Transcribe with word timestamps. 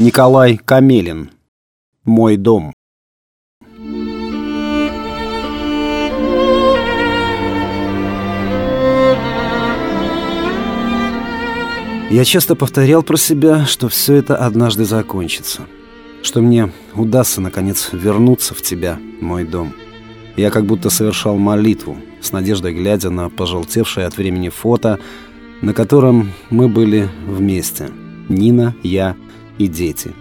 Николай 0.00 0.58
Камелин. 0.58 1.32
Мой 2.04 2.36
дом. 2.36 2.72
Я 12.10 12.24
часто 12.24 12.54
повторял 12.54 13.02
про 13.02 13.16
себя, 13.16 13.66
что 13.66 13.88
все 13.88 14.14
это 14.14 14.36
однажды 14.36 14.84
закончится. 14.84 15.62
Что 16.22 16.42
мне 16.42 16.70
удастся, 16.94 17.40
наконец, 17.40 17.88
вернуться 17.90 18.54
в 18.54 18.62
тебя, 18.62 19.00
мой 19.20 19.42
дом. 19.42 19.74
Я 20.36 20.50
как 20.50 20.64
будто 20.64 20.90
совершал 20.90 21.38
молитву, 21.38 21.96
с 22.20 22.30
надеждой 22.30 22.72
глядя 22.72 23.10
на 23.10 23.30
пожелтевшее 23.30 24.06
от 24.06 24.16
времени 24.16 24.48
фото, 24.48 25.00
на 25.60 25.74
котором 25.74 26.34
мы 26.50 26.68
были 26.68 27.08
вместе. 27.26 27.90
Нина, 28.28 28.76
я 28.84 29.16
и 29.58 29.66
дети. 29.66 30.12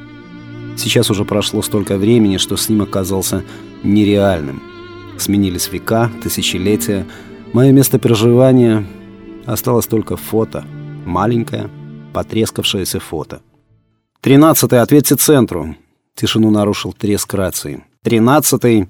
Сейчас 0.78 1.10
уже 1.10 1.26
прошло 1.26 1.62
столько 1.62 1.98
времени, 1.98 2.38
что 2.38 2.56
снимок 2.56 2.92
казался 2.92 3.44
нереальным. 3.84 4.62
Сменились 5.18 5.72
века, 5.72 6.12
тысячелетия. 6.22 7.08
Мое 7.54 7.72
место 7.72 7.98
проживания 7.98 8.86
осталось 9.46 9.88
только 9.88 10.18
фото. 10.18 10.66
Маленькое, 11.06 11.70
потрескавшееся 12.14 13.00
фото. 13.00 13.42
«Тринадцатый, 14.22 14.82
ответьте 14.82 15.16
центру!» 15.16 15.76
Тишину 16.16 16.52
нарушил 16.52 16.94
треск 16.94 17.34
рации. 17.34 17.84
«Тринадцатый!» 18.04 18.88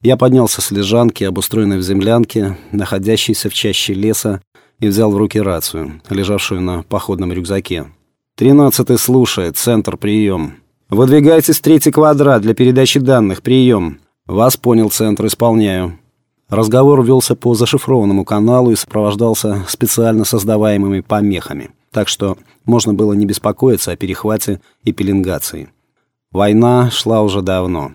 Я 0.00 0.16
поднялся 0.16 0.60
с 0.60 0.70
лежанки, 0.70 1.24
обустроенной 1.24 1.78
в 1.78 1.82
землянке, 1.82 2.56
находящейся 2.70 3.50
в 3.50 3.54
чаще 3.54 3.94
леса, 3.94 4.40
и 4.78 4.86
взял 4.86 5.10
в 5.10 5.16
руки 5.16 5.40
рацию, 5.40 6.00
лежавшую 6.08 6.60
на 6.60 6.84
походном 6.84 7.32
рюкзаке. 7.32 7.86
«Тринадцатый 8.38 8.98
слушает, 8.98 9.56
центр, 9.56 9.96
прием. 9.96 10.58
Выдвигайтесь 10.88 11.58
в 11.58 11.60
третий 11.60 11.90
квадрат 11.90 12.40
для 12.40 12.54
передачи 12.54 13.00
данных, 13.00 13.42
прием. 13.42 13.98
Вас 14.28 14.56
понял, 14.56 14.90
центр, 14.90 15.26
исполняю». 15.26 15.98
Разговор 16.48 17.02
велся 17.02 17.34
по 17.34 17.54
зашифрованному 17.54 18.24
каналу 18.24 18.70
и 18.70 18.76
сопровождался 18.76 19.64
специально 19.66 20.24
создаваемыми 20.24 21.00
помехами, 21.00 21.70
так 21.90 22.06
что 22.06 22.38
можно 22.64 22.94
было 22.94 23.12
не 23.12 23.26
беспокоиться 23.26 23.90
о 23.90 23.96
перехвате 23.96 24.60
и 24.84 24.92
пеленгации. 24.92 25.70
Война 26.30 26.92
шла 26.92 27.22
уже 27.22 27.42
давно. 27.42 27.90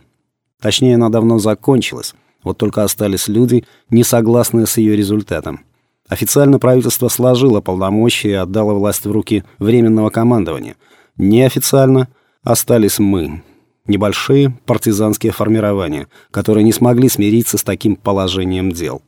Точнее, 0.61 0.95
она 0.95 1.07
давно 1.07 1.39
закончилась, 1.39 2.15
вот 2.43 2.57
только 2.57 2.83
остались 2.83 3.29
люди, 3.29 3.63
не 3.89 4.03
согласные 4.03 4.65
с 4.65 4.75
ее 4.75 4.97
результатом. 4.97 5.61
Официально 6.09 6.59
правительство 6.59 7.07
сложило 7.07 7.61
полномочия 7.61 8.29
и 8.29 8.33
отдало 8.33 8.73
власть 8.73 9.05
в 9.05 9.11
руки 9.11 9.43
Временного 9.57 10.09
командования. 10.09 10.75
Неофициально 11.17 12.09
остались 12.43 12.99
мы, 12.99 13.41
небольшие 13.87 14.57
партизанские 14.65 15.31
формирования, 15.31 16.07
которые 16.31 16.63
не 16.65 16.73
смогли 16.73 17.07
смириться 17.07 17.57
с 17.57 17.63
таким 17.63 17.95
положением 17.95 18.71
дел. 18.71 19.01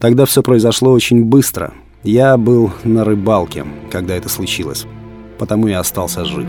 Тогда 0.00 0.24
все 0.24 0.42
произошло 0.42 0.92
очень 0.92 1.24
быстро. 1.24 1.74
Я 2.02 2.36
был 2.36 2.72
на 2.84 3.04
рыбалке, 3.04 3.66
когда 3.90 4.14
это 4.14 4.28
случилось, 4.28 4.86
потому 5.38 5.68
и 5.68 5.72
остался 5.72 6.24
жив. 6.24 6.46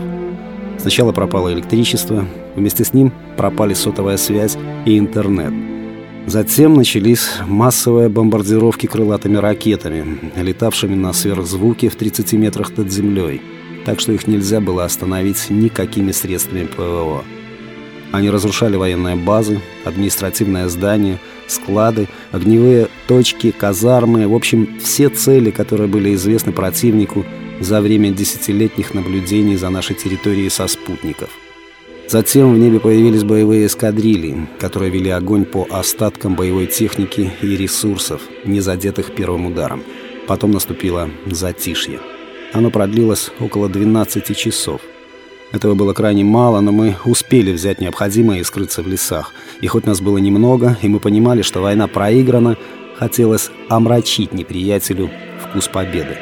Сначала 0.78 1.12
пропало 1.12 1.52
электричество, 1.52 2.26
вместе 2.54 2.84
с 2.84 2.92
ним 2.92 3.12
пропали 3.36 3.74
сотовая 3.74 4.16
связь 4.16 4.56
и 4.84 4.98
интернет– 4.98 5.52
Затем 6.26 6.74
начались 6.74 7.28
массовые 7.46 8.08
бомбардировки 8.08 8.86
крылатыми 8.86 9.36
ракетами, 9.36 10.32
летавшими 10.34 10.96
на 10.96 11.12
сверхзвуке 11.12 11.88
в 11.88 11.94
30 11.94 12.32
метрах 12.32 12.76
над 12.76 12.90
землей, 12.90 13.40
так 13.84 14.00
что 14.00 14.10
их 14.10 14.26
нельзя 14.26 14.60
было 14.60 14.84
остановить 14.84 15.50
никакими 15.50 16.10
средствами 16.10 16.66
ПВО. 16.66 17.22
Они 18.10 18.28
разрушали 18.28 18.74
военные 18.74 19.14
базы, 19.14 19.60
административные 19.84 20.68
здания, 20.68 21.20
склады, 21.46 22.08
огневые 22.32 22.88
точки, 23.06 23.52
казармы, 23.52 24.26
в 24.26 24.34
общем, 24.34 24.80
все 24.82 25.08
цели, 25.08 25.52
которые 25.52 25.86
были 25.86 26.12
известны 26.14 26.50
противнику 26.50 27.24
за 27.60 27.80
время 27.80 28.10
десятилетних 28.10 28.94
наблюдений 28.94 29.56
за 29.56 29.70
нашей 29.70 29.94
территорией 29.94 30.50
со 30.50 30.66
спутников– 30.66 31.30
Затем 32.08 32.54
в 32.54 32.58
небе 32.58 32.78
появились 32.78 33.24
боевые 33.24 33.66
эскадрильи, 33.66 34.46
которые 34.60 34.92
вели 34.92 35.10
огонь 35.10 35.44
по 35.44 35.66
остаткам 35.68 36.36
боевой 36.36 36.66
техники 36.66 37.32
и 37.42 37.56
ресурсов, 37.56 38.22
не 38.44 38.60
задетых 38.60 39.12
первым 39.12 39.46
ударом. 39.46 39.82
Потом 40.28 40.52
наступило 40.52 41.10
затишье. 41.26 41.98
Оно 42.52 42.70
продлилось 42.70 43.32
около 43.40 43.68
12 43.68 44.36
часов. 44.36 44.80
Этого 45.50 45.74
было 45.74 45.94
крайне 45.94 46.22
мало, 46.22 46.60
но 46.60 46.70
мы 46.70 46.96
успели 47.04 47.52
взять 47.52 47.80
необходимое 47.80 48.40
и 48.40 48.44
скрыться 48.44 48.82
в 48.82 48.86
лесах. 48.86 49.32
И 49.60 49.66
хоть 49.66 49.86
нас 49.86 50.00
было 50.00 50.18
немного, 50.18 50.78
и 50.82 50.88
мы 50.88 51.00
понимали, 51.00 51.42
что 51.42 51.60
война 51.60 51.88
проиграна, 51.88 52.56
хотелось 52.96 53.50
омрачить 53.68 54.32
неприятелю 54.32 55.10
вкус 55.42 55.66
победы. 55.66 56.16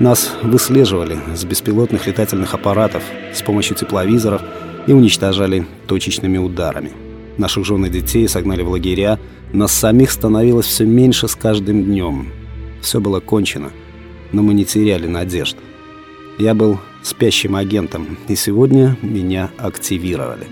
Нас 0.00 0.32
выслеживали 0.42 1.18
с 1.34 1.44
беспилотных 1.44 2.06
летательных 2.06 2.54
аппаратов 2.54 3.02
с 3.32 3.42
помощью 3.42 3.76
тепловизоров 3.76 4.42
и 4.86 4.92
уничтожали 4.92 5.66
точечными 5.86 6.38
ударами. 6.38 6.92
Наших 7.38 7.64
жен 7.64 7.84
и 7.86 7.90
детей 7.90 8.28
согнали 8.28 8.62
в 8.62 8.70
лагеря, 8.70 9.18
нас 9.52 9.72
самих 9.72 10.10
становилось 10.10 10.66
все 10.66 10.84
меньше 10.84 11.28
с 11.28 11.34
каждым 11.34 11.84
днем. 11.84 12.28
Все 12.80 13.00
было 13.00 13.20
кончено, 13.20 13.70
но 14.32 14.42
мы 14.42 14.54
не 14.54 14.64
теряли 14.64 15.06
надежд. 15.06 15.56
Я 16.38 16.54
был 16.54 16.80
спящим 17.02 17.56
агентом, 17.56 18.18
и 18.28 18.34
сегодня 18.34 18.96
меня 19.02 19.50
активировали. 19.58 20.46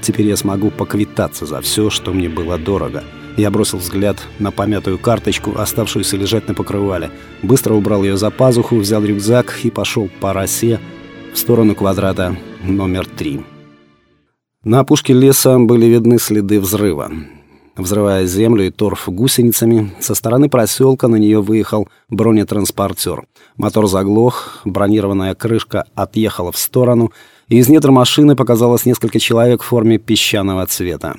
Теперь 0.00 0.26
я 0.26 0.36
смогу 0.36 0.70
поквитаться 0.70 1.46
за 1.46 1.60
все, 1.60 1.90
что 1.90 2.12
мне 2.12 2.28
было 2.28 2.58
дорого. 2.58 3.04
Я 3.36 3.50
бросил 3.50 3.78
взгляд 3.78 4.18
на 4.38 4.50
помятую 4.50 4.98
карточку, 4.98 5.54
оставшуюся 5.56 6.16
лежать 6.16 6.48
на 6.48 6.54
покрывале. 6.54 7.10
Быстро 7.42 7.74
убрал 7.74 8.02
ее 8.02 8.16
за 8.16 8.30
пазуху, 8.30 8.76
взял 8.76 9.02
рюкзак 9.04 9.60
и 9.62 9.70
пошел 9.70 10.10
по 10.20 10.32
росе 10.32 10.80
в 11.32 11.38
сторону 11.38 11.74
квадрата 11.74 12.36
номер 12.62 13.06
три. 13.06 13.42
На 14.64 14.78
опушке 14.80 15.12
леса 15.12 15.58
были 15.58 15.86
видны 15.86 16.20
следы 16.20 16.60
взрыва. 16.60 17.10
Взрывая 17.76 18.26
землю 18.26 18.66
и 18.66 18.70
торф 18.70 19.08
гусеницами, 19.08 19.92
со 19.98 20.14
стороны 20.14 20.48
проселка 20.48 21.08
на 21.08 21.16
нее 21.16 21.42
выехал 21.42 21.88
бронетранспортер. 22.10 23.24
Мотор 23.56 23.88
заглох, 23.88 24.60
бронированная 24.64 25.34
крышка 25.34 25.86
отъехала 25.96 26.52
в 26.52 26.58
сторону, 26.58 27.12
и 27.48 27.58
из 27.58 27.68
недр 27.68 27.90
машины 27.90 28.36
показалось 28.36 28.86
несколько 28.86 29.18
человек 29.18 29.62
в 29.62 29.66
форме 29.66 29.98
песчаного 29.98 30.64
цвета. 30.66 31.16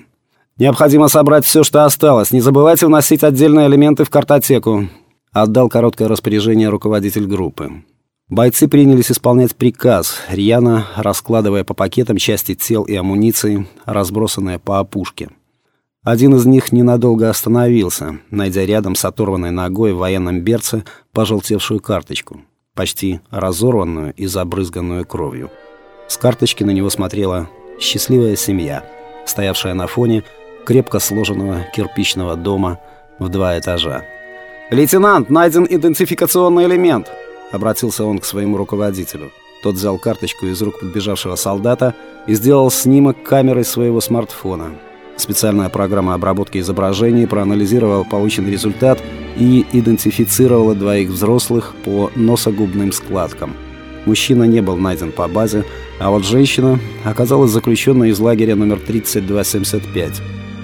«Необходимо 0.58 1.10
собрать 1.10 1.44
все, 1.44 1.64
что 1.64 1.84
осталось. 1.84 2.32
Не 2.32 2.40
забывайте 2.40 2.86
вносить 2.86 3.26
отдельные 3.26 3.68
элементы 3.68 4.06
в 4.06 4.10
картотеку»,— 4.10 4.88
отдал 5.34 5.68
короткое 5.68 6.08
распоряжение 6.08 6.70
руководитель 6.70 7.26
группы. 7.26 7.84
Бойцы 8.34 8.68
принялись 8.68 9.12
исполнять 9.12 9.56
приказ, 9.56 10.18
рьяно 10.28 10.88
раскладывая 10.96 11.64
по 11.64 11.76
пакетам 11.76 12.18
части 12.18 12.56
тел 12.56 12.82
и 12.82 12.96
амуниции, 12.96 13.68
разбросанные 13.86 14.58
по 14.58 14.80
опушке. 14.80 15.30
Один 16.04 16.34
из 16.34 16.44
них 16.48 16.72
ненадолго 16.72 17.30
остановился, 17.30 18.18
найдя 18.32 18.66
рядом 18.66 18.96
с 18.96 19.06
оторванной 19.06 19.52
ногой 19.52 19.94
в 19.94 19.98
военном 19.98 20.42
берце 20.42 20.84
пожелтевшую 21.12 21.80
карточку, 21.80 22.42
почти 22.74 23.20
разорванную 23.30 24.16
и 24.16 24.26
забрызганную 24.26 25.06
кровью. 25.06 25.52
С 26.08 26.18
карточки 26.18 26.64
на 26.64 26.72
него 26.72 26.90
смотрела 26.90 27.52
счастливая 27.80 28.36
семья, 28.36 28.84
стоявшая 29.28 29.76
на 29.76 29.86
фоне 29.86 30.24
крепко 30.66 30.98
сложенного 30.98 31.68
кирпичного 31.76 32.36
дома 32.36 32.80
в 33.20 33.30
два 33.30 33.60
этажа. 33.60 34.06
«Лейтенант, 34.72 35.30
найден 35.30 35.68
идентификационный 35.70 36.66
элемент!» 36.66 37.12
Обратился 37.54 38.04
он 38.04 38.18
к 38.18 38.26
своему 38.26 38.58
руководителю. 38.58 39.32
Тот 39.62 39.76
взял 39.76 40.00
карточку 40.00 40.48
из 40.48 40.60
рук 40.62 40.80
подбежавшего 40.80 41.36
солдата 41.36 41.94
и 42.26 42.34
сделал 42.34 42.72
снимок 42.72 43.22
камерой 43.22 43.64
своего 43.64 44.02
смартфона. 44.02 44.72
Специальная 45.18 45.70
программа 45.70 46.16
обработки 46.16 46.58
изображений 46.58 47.28
проанализировала 47.28 48.04
полученный 48.04 48.52
результат 48.52 49.00
и 49.38 49.68
идентифицировала 49.72 50.74
двоих 50.74 51.10
взрослых 51.10 51.76
по 51.86 52.12
носогубным 52.16 52.92
складкам. 52.92 53.54
Мужчина 54.06 54.46
не 54.46 54.62
был 54.62 54.76
найден 54.76 55.12
по 55.12 55.28
базе, 55.28 55.64
а 56.00 56.10
вот 56.10 56.26
женщина 56.26 56.80
оказалась 57.06 57.52
заключенной 57.52 58.10
из 58.10 58.20
лагеря 58.20 58.56
номер 58.56 58.80
3275, 58.80 60.22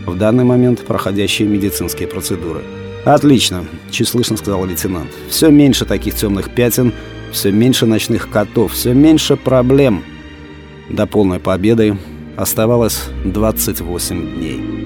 в 0.07 0.18
данный 0.18 0.44
момент 0.44 0.83
проходящие 0.85 1.47
медицинские 1.47 2.07
процедуры. 2.07 2.63
«Отлично»,— 3.06 3.66
чуть 3.92 4.07
слышно 4.07 4.38
сказал 4.38 4.66
лейтенант. 4.66 5.10
«Все 5.30 5.50
меньше 5.50 5.86
таких 5.86 6.16
темных 6.16 6.54
пятен, 6.54 6.94
все 7.31 7.51
меньше 7.51 7.86
ночных 7.86 8.30
котов, 8.30 8.74
все 8.74 8.94
меньше 8.94 9.36
проблем». 9.36 10.04
До 10.90 11.06
полной 11.06 11.40
победы 11.40 11.98
оставалось 12.36 13.04
28 13.25 14.36
дней. 14.36 14.80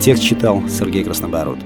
Текст 0.00 0.22
читал 0.22 0.62
Сергей 0.68 1.04
Краснобород. 1.04 1.58